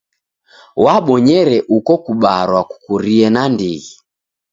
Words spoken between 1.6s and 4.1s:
uko kubarwa kukurie nandighi.